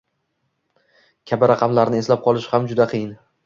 Kabi 1.33 1.51
raqamlarni 1.53 2.03
eslab 2.03 2.27
qolish 2.27 2.51
ham 2.55 2.69
juda 2.73 2.93
qiyin 2.95 3.17